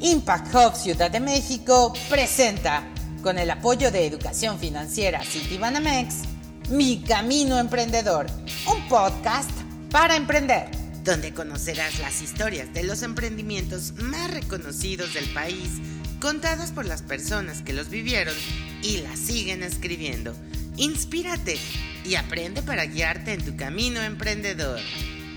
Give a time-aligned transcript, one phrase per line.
[0.00, 2.84] Impact Hub Ciudad de México presenta,
[3.24, 6.22] con el apoyo de Educación Financiera Citibanamex,
[6.70, 8.26] Mi Camino Emprendedor,
[8.72, 9.50] un podcast
[9.90, 10.70] para emprender,
[11.02, 15.80] donde conocerás las historias de los emprendimientos más reconocidos del país,
[16.20, 18.36] contadas por las personas que los vivieron
[18.80, 20.36] y las siguen escribiendo.
[20.76, 21.58] Inspírate
[22.04, 24.78] y aprende para guiarte en tu camino emprendedor.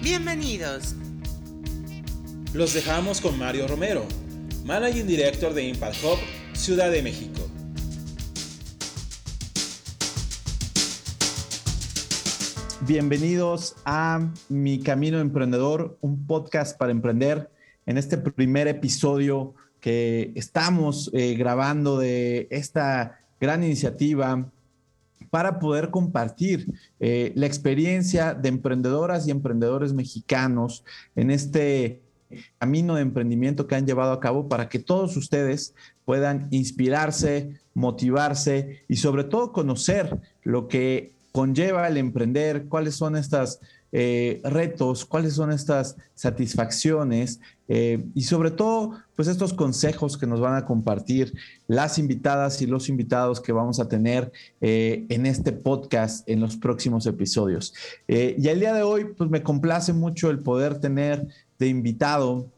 [0.01, 0.95] Bienvenidos.
[2.53, 4.07] Los dejamos con Mario Romero
[4.63, 6.17] Managing Director de Impact Hub,
[6.55, 7.41] Ciudad de México.
[12.87, 17.49] Bienvenidos a Mi Camino Emprendedor, un podcast para emprender.
[17.85, 24.49] En este primer episodio que estamos eh, grabando de esta gran iniciativa
[25.29, 26.67] para poder compartir
[26.99, 30.83] eh, la experiencia de emprendedoras y emprendedores mexicanos
[31.15, 32.01] en este
[32.57, 35.73] camino de emprendimiento que han llevado a cabo para que todos ustedes
[36.05, 43.59] puedan inspirarse, motivarse y sobre todo conocer lo que conlleva el emprender, cuáles son estos
[43.91, 50.39] eh, retos, cuáles son estas satisfacciones eh, y sobre todo, pues estos consejos que nos
[50.39, 51.33] van a compartir
[51.67, 54.31] las invitadas y los invitados que vamos a tener
[54.61, 57.73] eh, en este podcast en los próximos episodios.
[58.07, 62.51] y el día de hoy, pues me complace mucho el poder tener de invitado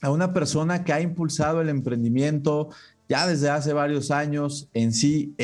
[0.00, 2.70] a una persona que ha impulsado el emprendimiento
[3.08, 5.34] ya desde hace varios años en sí.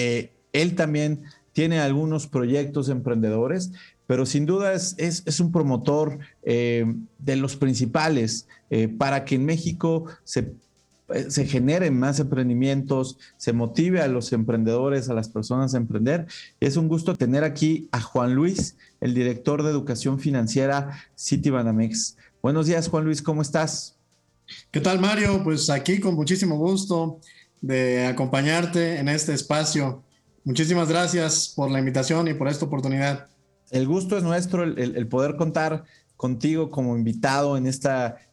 [0.52, 3.72] Él también tiene algunos proyectos emprendedores,
[4.10, 6.84] pero sin duda es, un promotor eh,
[7.20, 10.52] de los principales eh, para que en México se,
[11.28, 16.26] se, generen más emprendimientos, se motive a los emprendedores, a las personas a emprender.
[16.58, 22.16] Es un gusto tener aquí a Juan Luis, el director de educación financiera Citibanamex.
[22.42, 23.94] Buenos días, Juan Luis, ¿cómo estás?
[24.72, 25.44] ¿Qué tal, Mario?
[25.44, 27.20] Pues aquí con muchísimo gusto
[27.60, 30.02] de acompañarte en este espacio.
[30.42, 33.29] Muchísimas gracias por la invitación y por esta oportunidad.
[33.70, 35.84] El gusto es nuestro, el, poder contar
[36.16, 37.88] contigo como invitado en este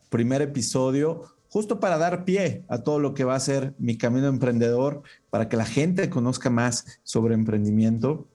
[0.09, 4.27] primer episodio, justo para dar pie a todo lo que va a ser mi camino
[4.27, 8.27] emprendedor, para que la gente conozca más sobre emprendimiento.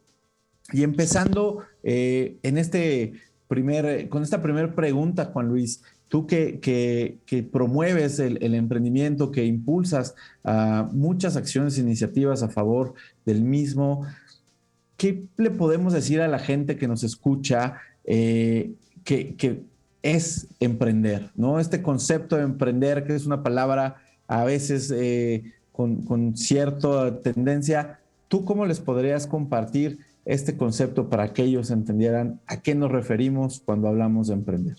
[0.72, 3.14] Y empezando eh, en este
[3.48, 5.82] primer, con esta primera pregunta, Juan Luis,
[6.12, 10.14] tú que, que, promueves el, emprendimiento, que impulsas
[10.92, 12.92] muchas acciones e iniciativas a favor
[13.24, 14.06] del mismo,
[15.02, 19.64] ¿qué le podemos decir a la gente que nos escucha eh, que,
[20.00, 21.28] es emprender?
[21.34, 21.58] ¿no?
[21.58, 23.96] Este concepto de emprender, que es una palabra
[24.28, 27.98] a veces eh, con, cierta tendencia,
[28.28, 29.98] ¿tú cómo les podrías compartir?
[30.24, 34.76] este concepto para que ellos entendieran a qué nos referimos cuando hablamos de emprender.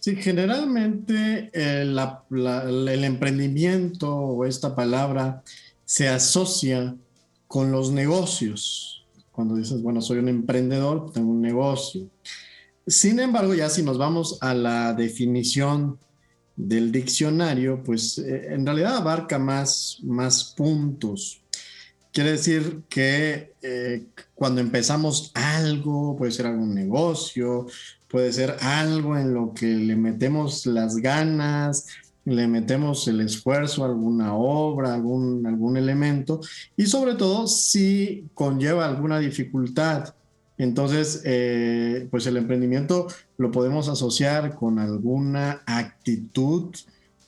[0.00, 5.42] Sí, generalmente eh, el emprendimiento o esta palabra
[5.84, 6.96] se asocia
[7.46, 8.95] con los negocios.
[9.36, 12.08] Cuando dices, bueno, soy un emprendedor, tengo un negocio.
[12.86, 15.98] Sin embargo, ya si nos vamos a la definición
[16.56, 21.42] del diccionario, pues eh, en realidad abarca más, más puntos.
[22.14, 27.66] Quiere decir que eh, cuando empezamos algo, puede ser algún negocio,
[28.08, 31.88] puede ser algo en lo que le metemos las ganas,
[32.26, 36.40] le metemos el esfuerzo a alguna obra, algún, algún elemento,
[36.76, 40.14] y sobre todo si conlleva alguna dificultad.
[40.58, 43.06] Entonces, eh, pues el emprendimiento
[43.38, 46.74] lo podemos asociar con alguna actitud,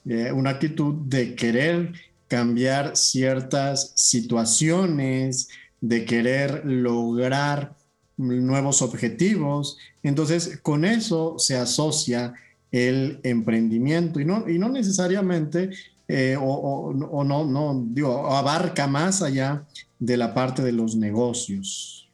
[0.05, 1.93] eh, una actitud de querer
[2.27, 5.49] cambiar ciertas situaciones,
[5.81, 7.77] de querer lograr
[8.17, 9.79] nuevos objetivos.
[10.03, 12.35] Entonces, con eso se asocia
[12.71, 15.71] el emprendimiento y no, y no necesariamente
[16.07, 19.65] eh, o, no, no, digo, abarca más allá
[19.99, 22.11] de la parte de los negocios.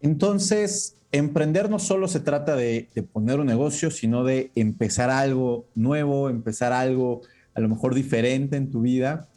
[0.00, 5.66] Entonces, emprender no solo se trata de, de poner un negocio, sino de empezar algo
[5.74, 7.22] nuevo, empezar algo
[7.54, 9.28] a lo mejor diferente en tu vida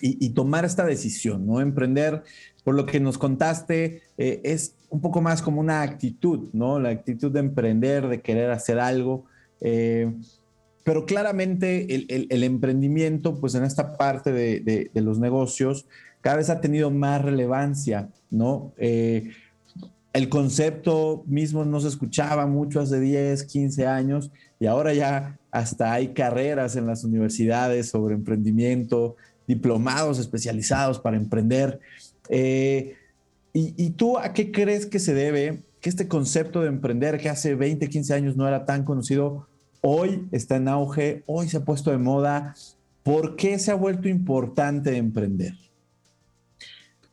[0.00, 1.60] y, tomar esta decisión, ¿no?
[1.60, 2.22] Emprender,
[2.64, 6.78] por lo que nos contaste, eh, es un poco más como una actitud, ¿no?
[6.78, 9.24] La actitud de emprender, de querer hacer algo.
[9.60, 10.12] Eh,
[10.84, 15.86] pero claramente el, emprendimiento, pues en esta parte de, los negocios,
[16.20, 18.72] cada vez ha tenido más relevancia, ¿no?
[18.76, 19.30] Eh,
[20.12, 25.92] el concepto mismo no se escuchaba mucho hace 10, 15 años y ahora ya hasta
[25.92, 29.16] hay carreras en las universidades sobre emprendimiento,
[29.46, 31.80] diplomados especializados para emprender.
[32.28, 32.94] Eh,
[33.58, 37.54] y, tú a qué crees que se debe que este concepto de emprender que hace
[37.54, 39.48] 20, 15 años no era tan conocido,
[39.80, 42.54] hoy está en auge, hoy se ha puesto de moda.
[43.02, 45.54] ¿Por qué se ha vuelto importante emprender?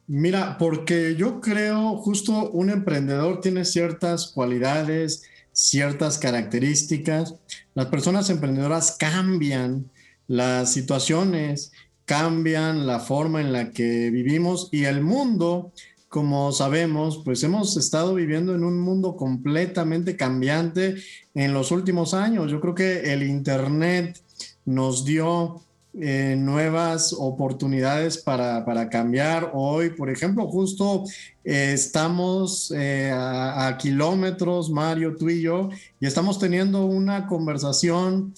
[0.05, 5.23] Mira, porque yo creo justo un emprendedor tiene ciertas cualidades,
[5.53, 7.35] ciertas características.
[7.73, 9.89] Las personas emprendedoras cambian
[10.27, 11.71] las situaciones,
[12.05, 15.71] cambian la forma en la que vivimos y el mundo,
[16.13, 20.97] como sabemos, pues hemos estado viviendo en un mundo completamente cambiante
[21.33, 22.51] en los últimos años.
[22.51, 24.21] Yo creo que el Internet
[24.63, 25.63] nos dio
[25.99, 29.53] eh, nuevas oportunidades para, cambiar.
[29.55, 31.03] Hoy, por ejemplo, justo
[31.43, 38.35] eh, estamos eh, a, kilómetros, Mario, tú y yo, y estamos teniendo una conversación.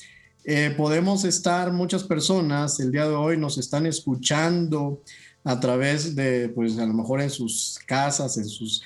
[0.77, 5.01] podemos estar, muchas personas el día de hoy nos están escuchando
[5.45, 8.83] a través de, pues a lo mejor en sus casas, en sus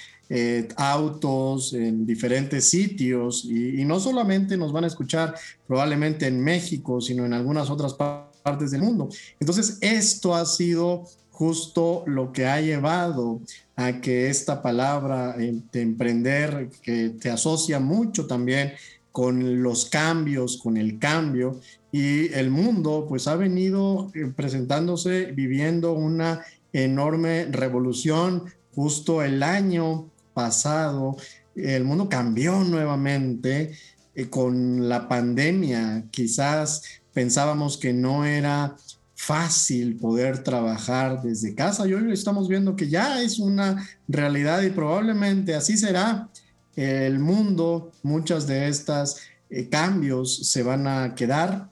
[0.75, 5.33] autos, en diferentes sitios, y, no solamente nos van a escuchar
[5.65, 9.09] probablemente en México, sino en algunas otras partes partes del mundo.
[9.39, 13.41] Entonces, esto ha sido justo lo que ha llevado
[13.75, 18.73] a que esta palabra de emprender, que te asocia mucho también
[19.12, 21.59] con los cambios, con el cambio,
[21.91, 26.41] y el mundo pues ha venido eh, presentándose, viviendo una
[26.71, 28.44] enorme revolución.
[28.75, 31.18] Justo el año pasado,
[31.56, 33.71] el mundo cambió nuevamente
[34.15, 36.83] eh, con la pandemia, quizás
[37.13, 38.75] pensábamos que no era
[39.15, 44.69] fácil poder trabajar desde casa y hoy estamos viendo que ya es una realidad y
[44.69, 46.30] probablemente así será
[46.75, 47.91] el mundo.
[48.01, 49.18] Muchas de estas
[49.50, 51.69] eh, cambios se van a quedar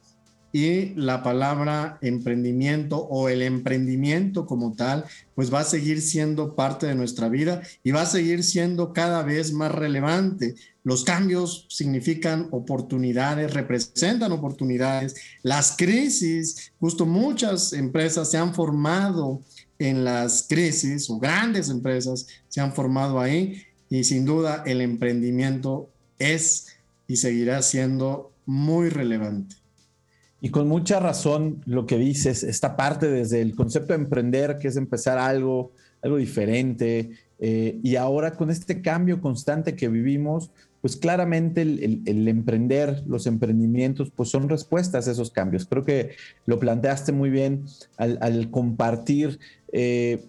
[0.57, 5.06] y la palabra emprendimiento o el emprendimiento como tal,
[5.36, 9.21] pues va a seguir siendo parte de nuestra vida y va a seguir siendo cada
[9.21, 10.56] vez más relevante.
[10.83, 15.13] Los cambios significan oportunidades, representan oportunidades.
[15.44, 19.42] Las crisis, justo muchas empresas se han formado
[19.77, 23.62] en las crisis o grandes empresas se han formado ahí
[23.92, 26.65] y sin duda el emprendimiento es
[27.06, 29.56] y seguirá siendo muy relevante.
[30.39, 34.68] Y con mucha razón lo que dices, esta parte desde el concepto de emprender, que
[34.68, 40.51] es empezar algo, algo diferente, eh, y ahora con este cambio constante que vivimos,
[40.81, 45.66] pues claramente el, emprender, los emprendimientos, pues son respuestas a esos cambios.
[45.66, 46.12] Creo que
[46.45, 47.66] lo planteaste muy bien
[47.98, 49.40] al, compartir
[49.72, 50.24] eh,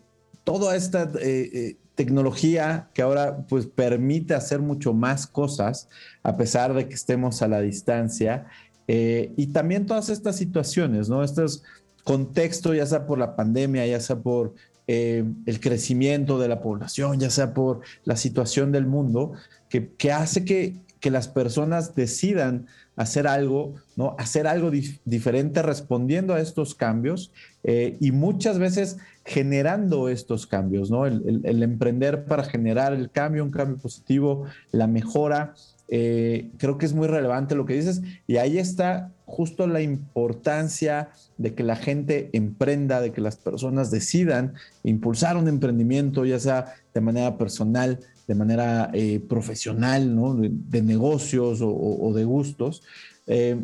[0.45, 5.89] toda esta eh, eh, tecnología que ahora pues permite hacer mucho más cosas
[6.23, 8.47] a pesar de que estemos a la distancia.
[8.89, 11.23] Y también todas estas situaciones, ¿no?
[11.23, 11.63] Estos
[12.05, 14.55] contextos, ya sea por la pandemia, ya sea por
[14.87, 19.35] el crecimiento de la población, ya sea por la situación del mundo,
[19.69, 20.77] que, hace que,
[21.11, 24.17] las personas decidan hacer algo, ¿no?
[24.19, 24.71] Hacer algo
[25.05, 27.33] diferente respondiendo a estos cambios
[27.63, 31.07] eh, y muchas veces generando estos cambios, ¿no?
[31.07, 35.55] El, emprender para generar el cambio, un cambio positivo, la mejora.
[35.91, 41.09] Eh, creo que es muy relevante lo que dices y ahí está justo la importancia
[41.39, 44.53] de que la gente emprenda, de que las personas decidan
[44.85, 52.13] impulsar un emprendimiento, ya sea de manera personal, de manera eh, profesional, de, negocios o,
[52.15, 52.83] de gustos.
[53.27, 53.59] Eh,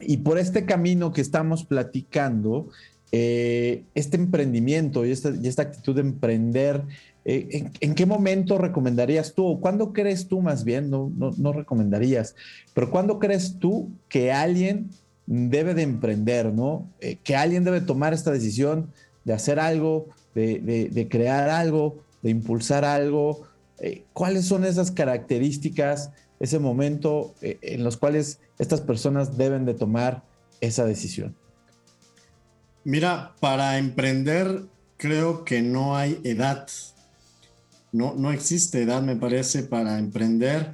[0.00, 2.68] y por este camino que estamos platicando,
[3.10, 6.82] este emprendimiento y esta, y esta, actitud de emprender,
[7.24, 9.46] ¿en, qué momento recomendarías tú?
[9.46, 10.90] ¿O cuándo crees tú más bien?
[10.90, 12.34] No, no, recomendarías,
[12.74, 14.90] pero ¿cuándo crees tú que alguien
[15.26, 16.86] debe de emprender, ¿no?
[17.22, 18.90] que alguien debe tomar esta decisión
[19.24, 23.46] de hacer algo, de, de crear algo, de impulsar algo,
[23.78, 29.74] eh, ¿cuáles son esas características, ese momento eh, en los cuales estas personas deben de
[29.74, 30.22] tomar
[30.60, 31.34] esa decisión?
[32.84, 34.62] Mira, para emprender
[34.96, 36.68] creo que no hay edad.
[37.94, 40.72] No, no existe edad, me parece, para emprender.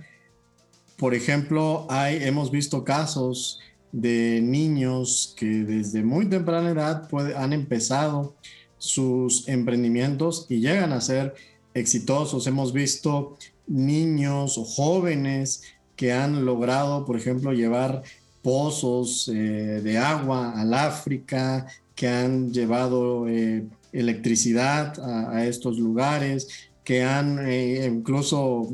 [0.97, 3.61] Por ejemplo, hay, hemos visto casos
[3.93, 8.37] de niños que desde muy temprana edad han empezado
[8.79, 11.35] sus emprendimientos y llegan a ser
[11.75, 12.47] exitosos.
[12.47, 13.37] Hemos visto
[13.67, 15.63] niños o jóvenes
[15.97, 18.03] que han logrado, por ejemplo, llevar
[18.41, 27.03] pozos eh, de agua al África, que han llevado eh, electricidad a, estos lugares, que
[27.03, 28.69] han eh, incluso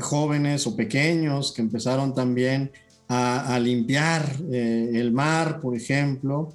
[0.00, 2.70] jóvenes o pequeños que empezaron también
[3.08, 6.52] a limpiar el mar, por ejemplo.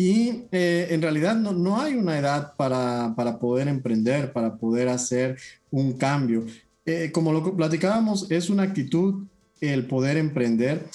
[0.00, 4.88] Y eh, en realidad no, no, hay una edad para, para, poder emprender, para poder
[4.88, 5.36] hacer
[5.70, 6.46] un cambio.
[6.86, 9.26] eh, como lo platicábamos, es una actitud
[9.60, 10.86] el poder emprender.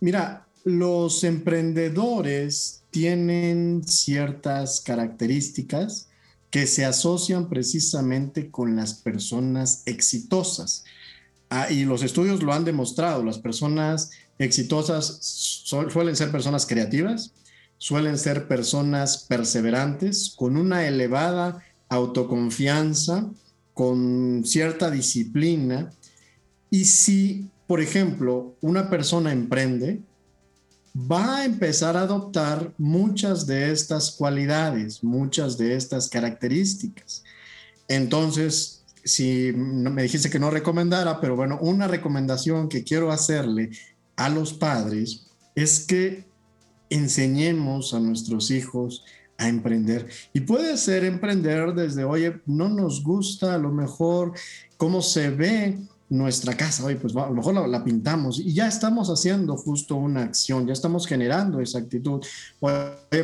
[0.00, 6.09] Mira, los emprendedores tienen ciertas características
[6.50, 10.84] que se asocian precisamente con las personas exitosas.
[11.48, 17.32] Ah, y los estudios lo han demostrado, las personas exitosas suelen ser personas creativas,
[17.78, 23.30] suelen ser personas perseverantes, con una elevada autoconfianza,
[23.74, 25.90] con cierta disciplina.
[26.70, 30.00] Y si, por ejemplo, una persona emprende,
[30.94, 37.22] va a empezar a adoptar muchas de estas cualidades, muchas de estas características.
[37.88, 43.70] Entonces, si me dijiste que no recomendara, pero bueno, una recomendación que quiero hacerle
[44.16, 46.24] a los padres es que
[46.90, 49.04] enseñemos a nuestros hijos
[49.38, 50.08] a emprender.
[50.34, 54.32] Y puede ser emprender desde, oye, no nos gusta a lo mejor
[54.76, 55.78] cómo se ve
[56.10, 60.24] nuestra casa, hoy pues a lo mejor la, pintamos y ya estamos haciendo justo una
[60.24, 62.20] acción, ya estamos generando esa actitud.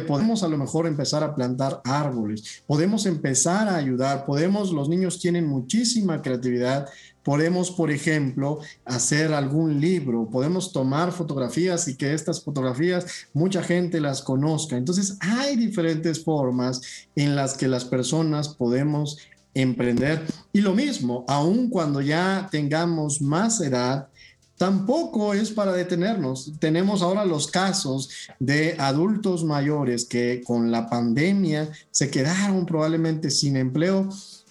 [0.07, 5.19] podemos a lo mejor empezar a plantar árboles, podemos empezar a ayudar, podemos, los niños
[5.19, 6.89] tienen muchísima creatividad,
[7.25, 14.01] podemos, por ejemplo, hacer algún libro, podemos tomar fotografías y que estas fotografías mucha gente
[14.01, 14.77] las conozca.
[14.77, 16.83] Entonces hay diferentes formas
[17.17, 19.19] en las que las personas podemos
[19.57, 20.23] emprender.
[20.53, 24.09] Y lo mismo, aun cuando ya tengamos más edad,
[24.57, 26.53] tampoco es para detenernos.
[26.59, 33.57] Tenemos ahora los casos de adultos mayores que con la pandemia se quedaron probablemente sin
[33.57, 34.09] empleo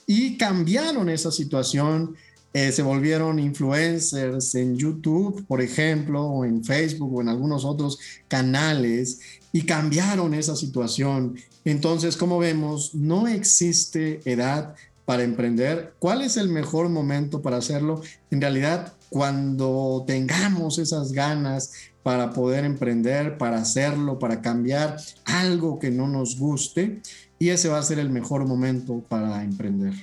[0.07, 2.15] y cambiaron esa situación.
[2.53, 7.99] Eh, se volvieron influencers en YouTube, por ejemplo, o en Facebook o en algunos otros
[8.27, 9.19] canales
[9.51, 11.35] y cambiaron esa situación.
[11.65, 18.01] Entonces, como vemos, no existe edad para emprender, ¿cuál es el mejor momento para hacerlo?
[18.31, 21.71] En realidad, cuando tengamos esas ganas
[22.01, 27.01] para poder emprender, para hacerlo, para cambiar algo que no nos guste,
[27.37, 29.93] y ese va a ser el mejor momento para emprender.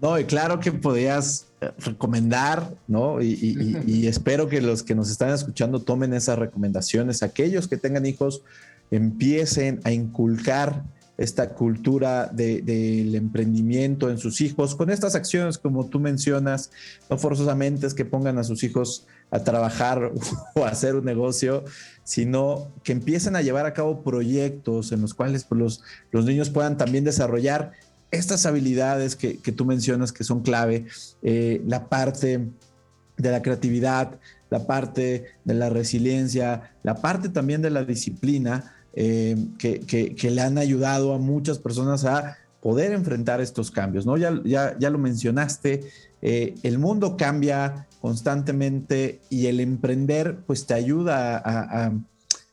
[0.00, 3.20] No, y claro que podrías eh, recomendar, ¿no?
[3.20, 7.22] Y, y, espero que los que nos están escuchando tomen esas recomendaciones.
[7.22, 8.42] Aquellos que tengan hijos,
[8.90, 10.84] empiecen a inculcar
[11.20, 16.70] esta cultura del emprendimiento en sus hijos, con estas acciones como tú mencionas,
[17.10, 20.12] no forzosamente es que pongan a sus hijos a trabajar
[20.54, 21.62] o a hacer un negocio,
[22.04, 26.48] sino que empiecen a llevar a cabo proyectos en los cuales pues, los, los niños
[26.48, 27.72] puedan también desarrollar
[28.10, 30.86] estas habilidades que, tú mencionas que son clave,
[31.22, 32.48] eh, la parte
[33.18, 39.36] de la creatividad, la parte de la resiliencia, la parte también de la disciplina, eh,
[39.58, 44.16] que, le han ayudado a muchas personas a poder enfrentar estos cambios, ¿no?
[44.16, 45.82] Ya, ya, ya lo mencionaste,
[46.22, 51.92] eh, el mundo cambia constantemente y el emprender pues te ayuda a, a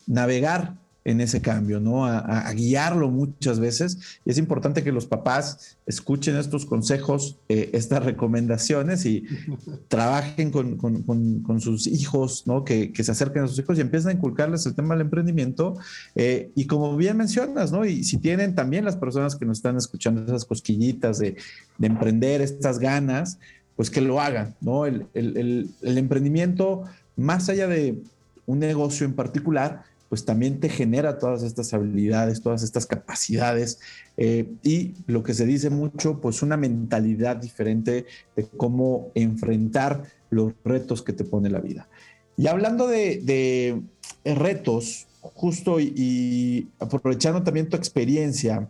[0.06, 0.76] navegar
[1.08, 2.06] en ese cambio, ¿no?
[2.06, 4.20] A, guiarlo muchas veces.
[4.26, 9.24] Y es importante que los papás escuchen estos consejos, eh, estas recomendaciones y
[9.88, 12.66] trabajen con, sus hijos, ¿no?
[12.66, 15.78] Que, se acerquen a sus hijos y empiecen a inculcarles el tema del emprendimiento.
[16.14, 17.86] Eh, y como bien mencionas, ¿no?
[17.86, 21.38] Y si tienen también las personas que nos están escuchando esas cosquillitas de,
[21.82, 23.40] emprender, estas ganas,
[23.78, 24.86] pues que lo hagan, ¿no?
[24.86, 26.84] el emprendimiento,
[27.16, 28.02] más allá de
[28.46, 33.80] un negocio en particular, pues también te genera todas estas habilidades, todas estas capacidades
[34.16, 40.54] eh, y lo que se dice mucho, pues una mentalidad diferente de cómo enfrentar los
[40.64, 41.90] retos que te pone la vida.
[42.38, 43.82] Y hablando de,
[44.24, 48.70] retos, justo y, aprovechando también tu experiencia,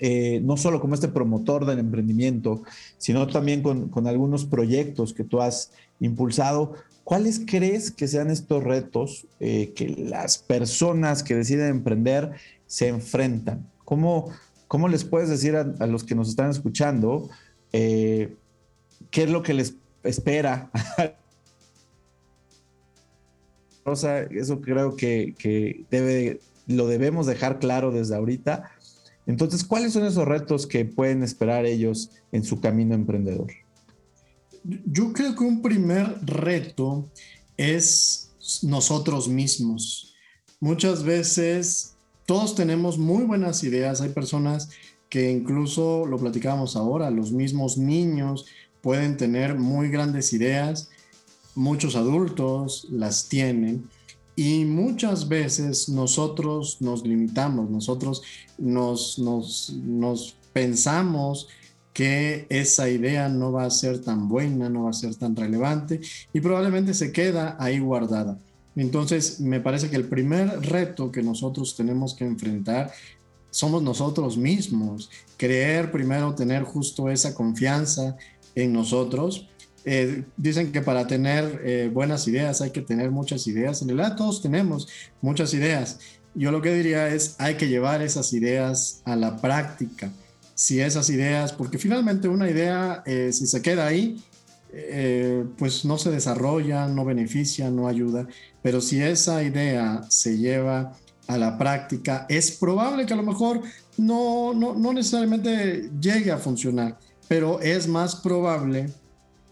[0.00, 2.62] eh, no solo como este promotor del emprendimiento,
[2.98, 6.74] sino también con, con algunos proyectos que tú has impulsado,
[7.08, 12.32] ¿Cuáles crees que sean estos retos eh, que las personas que deciden emprender
[12.66, 13.66] se enfrentan?
[13.86, 14.30] ¿Cómo,
[14.66, 17.30] cómo les puedes decir a, los que nos están escuchando
[17.72, 18.36] eh,
[19.10, 20.70] qué es lo que les espera?
[23.86, 28.70] Rosa, eso creo que, que debe, lo debemos dejar claro desde ahorita.
[29.26, 33.50] Entonces, ¿cuáles son esos retos que pueden esperar ellos en su camino emprendedor?
[34.64, 37.08] Yo creo que un primer reto
[37.56, 38.30] es
[38.62, 40.14] nosotros mismos.
[40.60, 41.94] Muchas veces
[42.26, 44.00] todos tenemos muy buenas ideas.
[44.00, 44.70] Hay personas
[45.08, 48.46] que incluso, lo platicábamos ahora, los mismos niños
[48.82, 50.90] pueden tener muy grandes ideas.
[51.54, 53.88] Muchos adultos las tienen.
[54.36, 58.22] Y muchas veces nosotros nos limitamos, nosotros
[58.56, 61.48] nos, nos, nos pensamos
[61.98, 66.00] que esa idea no va a ser tan buena, no va a ser tan relevante
[66.32, 68.38] y probablemente se queda ahí guardada.
[68.76, 72.92] Entonces, me parece que el primer reto que nosotros tenemos que enfrentar
[73.50, 75.10] somos nosotros mismos.
[75.36, 78.16] Creer primero, tener justo esa confianza
[78.54, 79.48] en nosotros.
[79.84, 83.82] Eh, dicen que para tener eh, buenas ideas hay que tener muchas ideas.
[83.82, 84.86] En realidad todos tenemos
[85.20, 85.98] muchas ideas.
[86.36, 90.12] Yo lo que diría es, hay que llevar esas ideas a la práctica.
[90.58, 94.20] Si esas ideas, porque finalmente una idea, eh, si se queda ahí,
[95.56, 98.26] pues no se desarrolla, no beneficia, no ayuda.
[98.60, 100.96] Pero si esa idea se lleva
[101.28, 103.62] a la práctica, es probable que a lo mejor
[103.96, 106.98] no, no, no necesariamente llegue a funcionar,
[107.28, 108.90] pero es más probable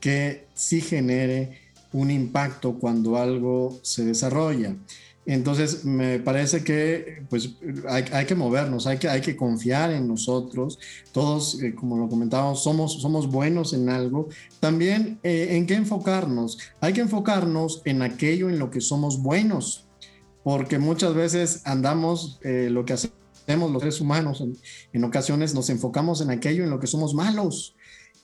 [0.00, 1.60] que sí genere
[1.92, 4.74] un impacto cuando algo se desarrolla.
[5.26, 7.50] Entonces, me parece que pues,
[7.88, 10.78] hay, hay, que movernos, hay que, hay que confiar en nosotros.
[11.12, 14.28] Todos, eh, como lo comentábamos, somos, somos buenos en algo.
[14.60, 16.58] También, eh, ¿en qué enfocarnos?
[16.80, 19.86] Hay que enfocarnos en aquello en lo que somos buenos
[20.46, 23.16] porque muchas veces andamos, eh, lo que hacemos
[23.48, 24.44] los seres humanos,
[24.92, 27.74] en, ocasiones nos enfocamos en aquello en lo que somos malos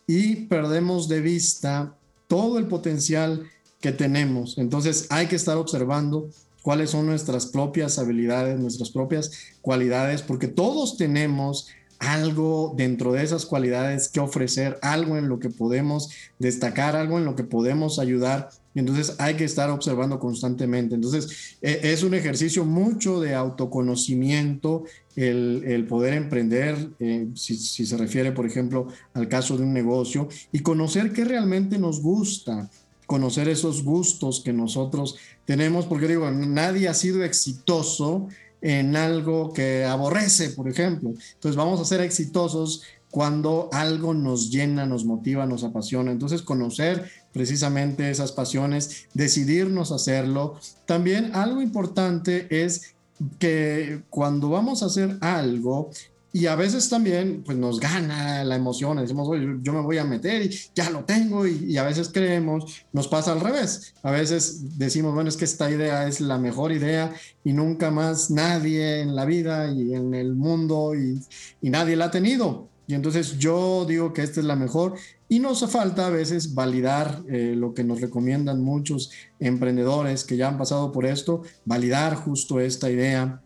[0.07, 1.97] y perdemos de vista
[2.29, 4.57] todo el potencial que tenemos.
[4.57, 6.29] Entonces hay que estar observando
[6.63, 13.47] cuáles son nuestras propias habilidades, nuestras propias cualidades, porque todos tenemos algo dentro de esas
[13.47, 18.51] cualidades que ofrecer, algo en lo que podemos destacar, algo en lo que podemos ayudar
[18.75, 20.95] entonces hay que estar observando constantemente.
[20.95, 27.97] Entonces e, es un ejercicio mucho de autoconocimiento el, poder emprender, eh, si, si, se
[27.99, 32.71] refiere, por ejemplo, al caso de un negocio, y conocer qué realmente nos gusta,
[33.13, 38.29] conocer esos gustos que nosotros tenemos, porque digo, nadie ha sido exitoso
[38.63, 41.11] en algo que aborrece, por ejemplo.
[41.35, 46.11] Entonces vamos a ser exitosos cuando algo nos llena, nos motiva, nos apasiona.
[46.11, 50.55] Entonces, conocer precisamente esas pasiones, decidirnos hacerlo.
[50.87, 52.95] También algo importante es
[53.39, 55.91] que cuando vamos a hacer algo,
[56.33, 59.29] y a veces también pues nos gana la emoción, decimos,
[59.63, 63.33] yo me voy a meter y ya lo tengo y, a veces creemos, nos pasa
[63.33, 67.13] al revés, a veces decimos, bueno, es que esta idea es la mejor idea
[67.45, 71.21] y nunca más nadie en la vida y en el mundo y,
[71.61, 72.69] y nadie la ha tenido.
[72.87, 74.95] Y entonces yo digo que esta es la mejor
[75.29, 80.49] y nos falta a veces validar eh, lo que nos recomiendan muchos emprendedores que ya
[80.49, 83.41] han pasado por esto, validar justo esta idea,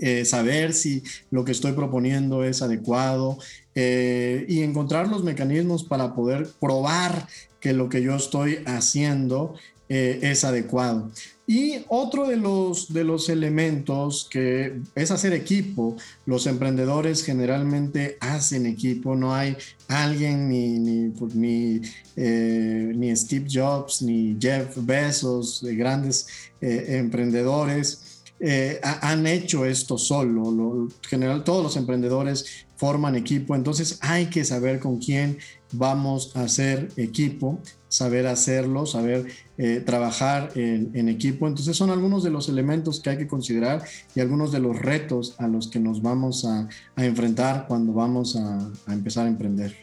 [0.00, 3.38] eh, saber si lo que estoy proponiendo es adecuado
[3.74, 7.28] eh, y encontrar los mecanismos para poder probar
[7.60, 9.54] que lo que yo estoy haciendo
[9.88, 11.12] es adecuado.
[11.48, 15.96] Y otro de los, de los elementos que es hacer equipo.
[16.24, 19.56] Los emprendedores generalmente hacen equipo, no hay
[19.86, 21.80] alguien ni, ni, pues, ni,
[22.16, 26.26] eh, Steve Jobs ni Jeff Bezos, grandes
[26.60, 28.02] eh, emprendedores.
[28.38, 30.50] Eh, han hecho esto solo.
[30.50, 35.38] en general, todos los emprendedores forman equipo, entonces hay que saber con quién
[35.72, 41.48] vamos a hacer equipo, saber hacerlo, saber eh, trabajar en, equipo.
[41.48, 43.82] Entonces son algunos de los elementos que hay que considerar
[44.14, 48.70] y algunos de los retos a los que nos vamos a, enfrentar cuando vamos a,
[48.88, 49.74] empezar a emprender.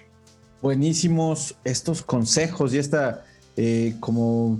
[0.62, 3.26] Buenísimos estos consejos y esta
[3.58, 4.60] eh, como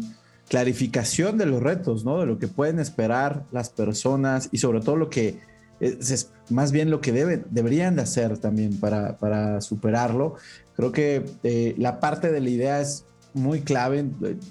[0.50, 2.20] clarificación de los retos, ¿no?
[2.20, 5.40] De lo que pueden esperar las personas y sobre todo lo que
[5.80, 10.36] es, más bien lo que deben, deberían de hacer también para, para superarlo.
[10.76, 14.06] Creo que eh, la parte de la idea es muy clave.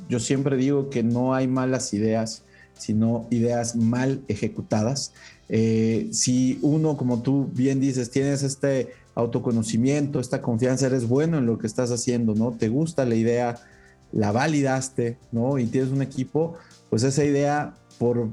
[0.09, 5.13] Yo siempre digo que no hay malas ideas, sino ideas mal ejecutadas.
[5.49, 11.47] Eh, si uno, como tú bien dices, tienes este autoconocimiento, esta confianza, eres bueno en
[11.47, 12.53] lo que estás haciendo, ¿no?
[12.53, 13.57] Te gusta la idea,
[14.13, 15.59] la validaste, ¿no?
[15.59, 16.55] Y tienes un equipo,
[16.91, 18.29] pues esa idea, por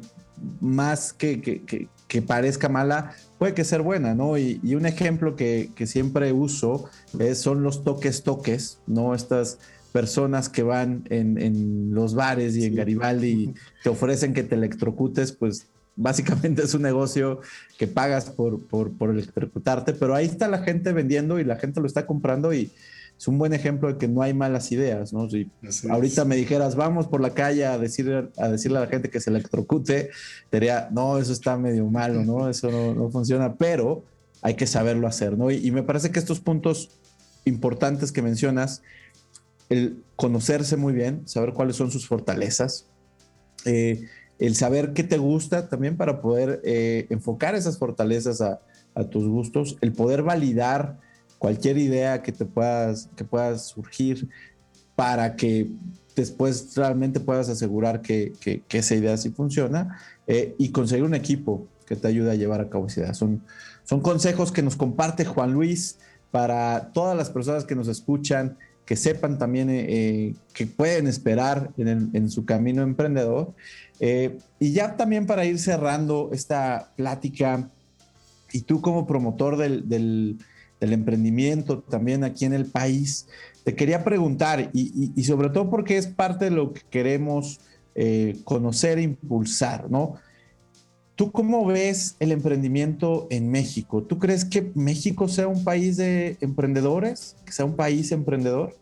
[0.61, 4.37] más que, que, parezca mala, puede que ser buena, ¿no?
[4.37, 6.89] Y, un ejemplo que, que, siempre uso
[7.19, 9.15] es, son los toques toques, ¿no?
[9.15, 9.59] Estas
[9.91, 15.31] personas que van en, los bares y en Garibaldi y te ofrecen que te electrocutes,
[15.31, 17.41] pues básicamente es un negocio
[17.77, 21.81] que pagas por, por, por, electrocutarte, pero ahí está la gente vendiendo y la gente
[21.81, 22.71] lo está comprando y
[23.19, 25.29] es un buen ejemplo de que no hay malas ideas, ¿no?
[25.29, 25.51] Si
[25.89, 29.19] ahorita me dijeras, vamos por la calle a, decir, a decirle a la gente que
[29.19, 30.09] se electrocute,
[30.51, 32.49] diría, no, eso está medio malo, ¿no?
[32.49, 34.05] Eso no, funciona, pero
[34.41, 35.51] hay que saberlo hacer, ¿no?
[35.51, 36.97] y me parece que estos puntos
[37.43, 38.81] importantes que mencionas,
[39.67, 42.87] el conocerse muy bien, saber cuáles son sus fortalezas,
[43.65, 44.07] eh,
[44.39, 48.61] el saber qué te gusta también para poder eh, enfocar esas fortalezas a,
[49.11, 50.99] tus gustos, el poder validar
[51.39, 54.29] cualquier idea que te puedas, que puedas surgir
[54.95, 55.71] para que
[56.15, 58.33] después realmente puedas asegurar que,
[58.69, 59.97] esa idea sí funciona
[60.27, 63.13] eh, y conseguir un equipo que te ayude a llevar a cabo esa idea.
[63.13, 63.41] Son,
[63.85, 65.97] son consejos que nos comparte Juan Luis
[66.29, 71.71] para todas las personas que nos escuchan, que sepan también eh, eh, que pueden esperar
[71.77, 73.53] en, su camino emprendedor.
[73.99, 77.69] y ya también para ir cerrando esta plática,
[78.51, 80.37] y tú como promotor del,
[80.79, 83.27] del emprendimiento también aquí en el país,
[83.63, 87.59] te quería preguntar, y, sobre todo porque es parte de lo que queremos
[87.95, 90.15] eh, conocer e impulsar, ¿no?
[91.15, 94.03] ¿Tú cómo ves el emprendimiento en México?
[94.03, 97.35] ¿Tú crees que México sea un país de emprendedores?
[97.45, 98.73] ¿Que sea un país emprendedor?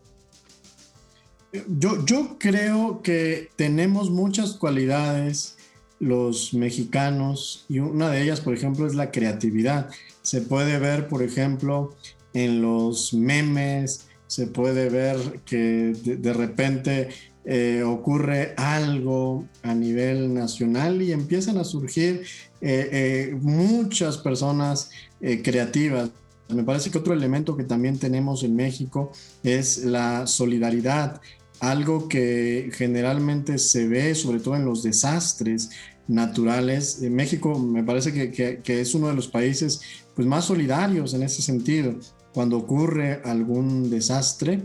[1.80, 5.58] Yo, yo creo que tenemos muchas cualidades
[6.00, 9.90] los mexicanos y una de ellas, por ejemplo, es la creatividad.
[10.28, 11.96] Se puede ver, por ejemplo,
[12.34, 17.08] en los memes, se puede ver que de, repente
[17.46, 22.24] eh, ocurre algo a nivel nacional y empiezan a surgir
[22.60, 24.90] eh, eh, muchas personas
[25.22, 26.10] creativas.
[26.50, 29.14] Me parece que otro elemento que también tenemos en México
[29.44, 31.22] es la solidaridad,
[31.62, 35.70] algo que generalmente se ve sobre todo en los desastres
[36.08, 37.00] naturales.
[37.02, 39.82] México me parece que, es uno de los países
[40.18, 41.96] pues, más solidarios en ese sentido
[42.34, 44.64] cuando ocurre algún desastre,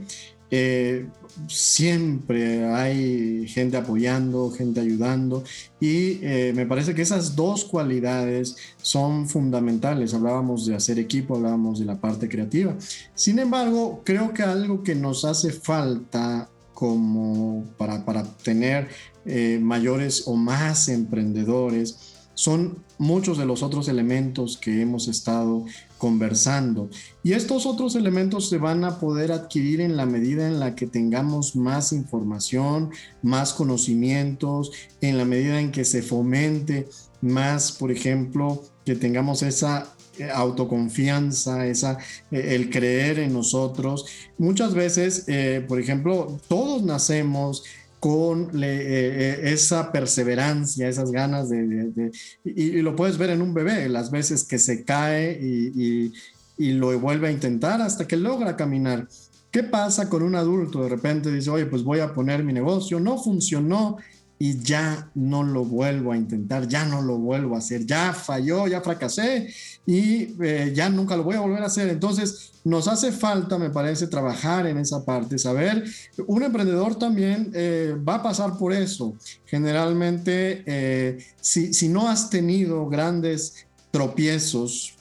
[0.50, 1.06] eh,
[1.46, 5.44] siempre hay gente apoyando, gente ayudando
[5.80, 10.12] y eh, me parece que esas dos cualidades son fundamentales.
[10.12, 12.74] Hablábamos de hacer equipo, hablábamos de la parte creativa.
[13.14, 18.88] Sin embargo, creo que algo que nos hace falta como para, para tener
[19.24, 22.11] eh, mayores o más emprendedores
[22.42, 25.64] son muchos de los otros elementos que hemos estado
[25.96, 26.90] conversando.
[27.22, 30.88] Y estos otros elementos se van a poder adquirir en la medida en la que
[30.88, 32.90] tengamos más información,
[33.22, 36.88] más conocimientos, en la medida en que se fomente
[37.20, 41.98] más, por ejemplo, que tengamos esa eh, autoconfianza, esa,
[42.32, 44.06] eh, el creer en nosotros.
[44.36, 47.62] Muchas veces, eh, por ejemplo, todos nacemos
[48.02, 52.10] con eh, eh, esa perseverancia, esas ganas de...
[52.44, 56.12] y, lo puedes ver en un bebé, las veces que se cae y,
[56.58, 59.06] y, lo vuelve a intentar hasta que logra caminar.
[59.52, 60.82] ¿Qué pasa con un adulto?
[60.82, 63.98] De repente dice, oye, pues voy a poner mi negocio, no funcionó
[64.44, 68.66] y ya no lo vuelvo a intentar, ya no lo vuelvo a hacer, ya falló,
[68.66, 69.54] ya fracasé
[69.86, 71.88] y eh, ya nunca lo voy a volver a hacer.
[71.88, 75.84] Entonces, nos hace falta, me parece, trabajar en esa parte, saber,
[76.26, 79.14] un emprendedor también eh, va a pasar por eso.
[79.46, 84.94] Generalmente, eh, si, si no has tenido grandes tropiezos,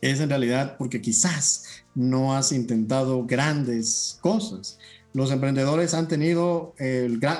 [0.00, 1.62] es en realidad porque quizás
[1.94, 4.78] no has intentado grandes cosas.
[5.14, 6.74] Los emprendedores han tenido,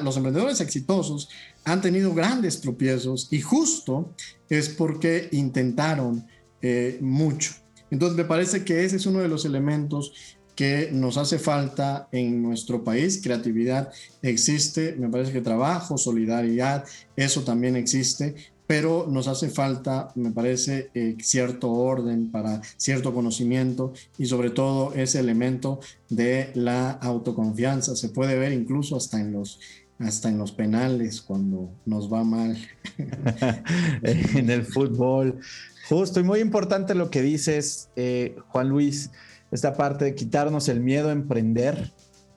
[0.02, 1.28] los emprendedores exitosos
[1.64, 4.14] han tenido grandes tropiezos y justo
[4.48, 6.26] es porque intentaron
[6.62, 7.52] eh, mucho.
[7.90, 10.12] Entonces me parece que ese es uno de los elementos
[10.58, 13.20] que nos hace falta en nuestro país.
[13.22, 18.34] Creatividad existe, me parece que trabajo, solidaridad, eso también existe,
[18.68, 24.92] pero nos hace falta, me parece, eh, cierto orden para cierto conocimiento y sobre todo
[24.92, 27.96] ese elemento de la autoconfianza.
[27.96, 29.58] Se puede ver incluso hasta en los
[29.98, 32.58] hasta en los penales cuando nos va mal.
[34.02, 35.40] en el fútbol.
[35.88, 39.10] Justo y muy importante lo que dices, eh, Juan Luis,
[39.50, 41.90] esta parte de quitarnos el miedo a emprender,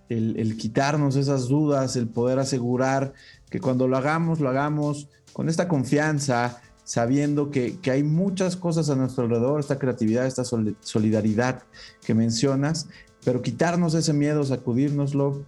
[0.08, 3.14] el, el quitarnos esas dudas, el poder asegurar
[3.50, 8.96] que cuando lo hagamos, lo hagamos con esta confianza, sabiendo que, hay muchas cosas a
[8.96, 11.64] nuestro alrededor, esta creatividad, esta solidaridad
[12.06, 12.88] que mencionas,
[13.24, 15.46] pero quitarnos ese miedo, sacudírnoslo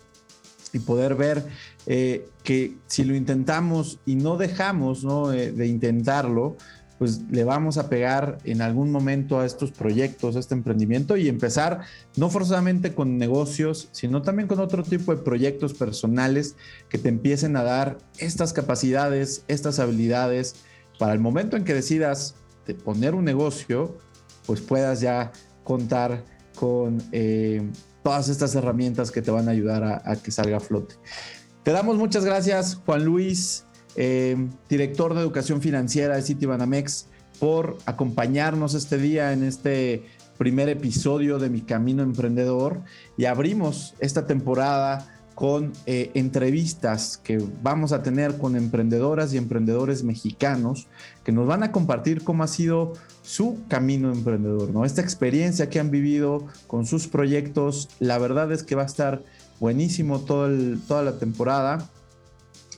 [0.74, 1.46] y poder ver
[1.86, 6.58] eh, que si lo intentamos y no dejamos eh, de intentarlo,
[7.04, 11.28] pues le vamos a pegar en algún momento a estos proyectos, a este emprendimiento y
[11.28, 11.82] empezar
[12.16, 16.56] no forzadamente con negocios, sino también con otro tipo de proyectos personales
[16.88, 20.56] que te empiecen a dar estas capacidades, estas habilidades,
[20.98, 22.36] para el momento en que decidas
[22.86, 23.98] poner un negocio,
[24.46, 25.34] pues puedas ya
[25.66, 26.24] contar
[26.56, 27.70] con eh,
[28.02, 30.96] todas estas herramientas que te van a ayudar a, a que salga a flote.
[31.64, 33.66] Te damos muchas gracias, Juan Luis.
[33.96, 34.36] Eh,
[34.70, 37.08] director de Educación Financiera de Citibanamex,
[37.40, 40.04] por acompañarnos este día en este
[40.38, 42.82] primer episodio de Mi Camino Emprendedor
[43.18, 50.04] y abrimos esta temporada con eh, entrevistas que vamos a tener con emprendedoras y emprendedores
[50.04, 50.88] mexicanos
[51.24, 54.86] que nos van a compartir cómo ha sido su camino emprendedor, ¿no?
[54.86, 59.24] Esta experiencia que han vivido con sus proyectos, la verdad es que va a estar
[59.60, 61.90] buenísimo toda la temporada.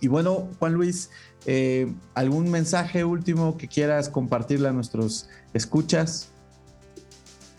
[0.02, 1.10] Y bueno, Juan Luis,
[1.46, 6.30] eh, ¿algún mensaje último que quieras compartirle a nuestros escuchas?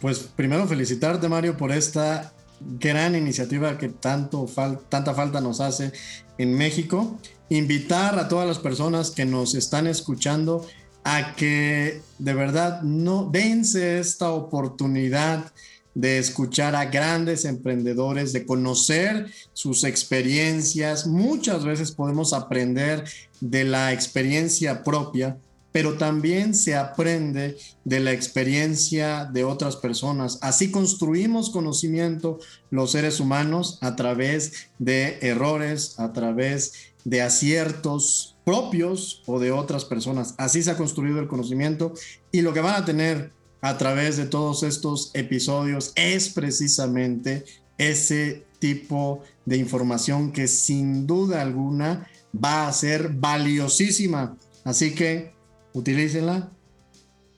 [0.01, 4.47] Pues primero felicitarte, Mario, por esta gran iniciativa que tanto
[4.89, 5.93] tanta falta nos hace
[6.39, 7.19] en México.
[7.49, 10.67] Invitar a todas las personas que nos están escuchando
[11.05, 15.53] a que de verdad no dense esta oportunidad
[15.97, 21.07] de escuchar a grandes emprendedores, de conocer sus experiencias.
[21.07, 23.05] Muchas veces podemos aprender
[23.41, 25.39] de la experiencia propia
[25.77, 30.39] pero también se aprende de la experiencia de otras personas.
[30.41, 32.39] Así construimos conocimiento
[32.71, 39.85] los seres humanos a través de errores, a través de aciertos propios o de otras
[39.85, 40.35] personas.
[40.39, 41.93] Así se ha construido el conocimiento
[42.33, 47.45] y lo que van a tener a través de todos estos episodios es precisamente
[47.79, 54.37] ese tipo de información que sin duda alguna va a ser valiosísima.
[54.65, 55.33] Así que
[55.73, 56.51] utilícenla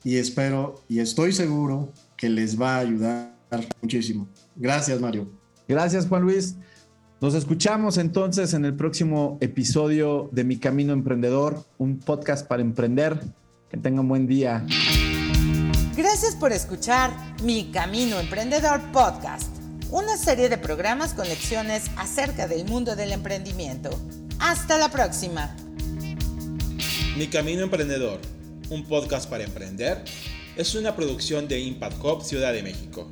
[0.05, 3.35] y espero y estoy seguro que les va a ayudar
[3.83, 4.29] muchísimo.
[4.57, 5.31] Gracias, Mario.
[5.67, 6.57] Gracias, Juan Luis.
[7.21, 13.21] Nos escuchamos entonces en el próximo episodio de Mi Camino Emprendedor, un podcast para emprender.
[13.69, 14.65] Que tengan buen día.
[15.99, 17.11] Gracias por escuchar
[17.43, 19.49] Mi Camino Emprendedor Podcast,
[19.91, 23.91] una serie de programas con lecciones acerca del mundo del emprendimiento.
[24.39, 25.57] Hasta la próxima.
[27.17, 28.21] Mi Camino Emprendedor,
[28.71, 30.05] un podcast para emprender,
[30.57, 33.11] es una producción de Impact Hub Ciudad de México.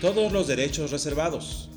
[0.00, 1.68] Todos los derechos reservados.